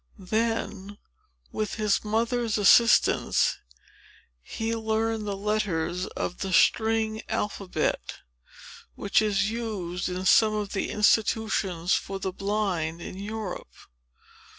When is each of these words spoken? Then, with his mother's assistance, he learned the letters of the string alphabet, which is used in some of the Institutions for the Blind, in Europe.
Then, 0.17 0.97
with 1.51 1.75
his 1.75 2.03
mother's 2.03 2.57
assistance, 2.57 3.59
he 4.41 4.75
learned 4.75 5.27
the 5.27 5.37
letters 5.37 6.07
of 6.07 6.39
the 6.39 6.51
string 6.51 7.21
alphabet, 7.29 8.21
which 8.95 9.21
is 9.21 9.51
used 9.51 10.09
in 10.09 10.25
some 10.25 10.55
of 10.55 10.73
the 10.73 10.89
Institutions 10.89 11.93
for 11.93 12.17
the 12.17 12.33
Blind, 12.33 12.99
in 12.99 13.19
Europe. 13.19 13.75